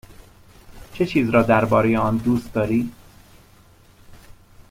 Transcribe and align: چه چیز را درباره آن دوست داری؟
چه 0.93 1.05
چیز 1.05 1.29
را 1.29 1.43
درباره 1.43 1.99
آن 1.99 2.17
دوست 2.17 2.53
داری؟ 2.53 2.91